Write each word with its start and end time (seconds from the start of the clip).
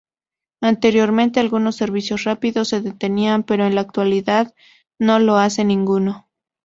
Anteriormente 0.63 1.39
algunos 1.39 1.75
servicios 1.75 2.23
rápidos 2.23 2.69
se 2.69 2.81
detenían, 2.81 3.43
pero 3.43 3.67
en 3.67 3.75
la 3.75 3.81
actualidad 3.81 4.51
no 4.97 5.19
lo 5.19 5.35
hace 5.35 5.63
ninguno. 5.63 6.27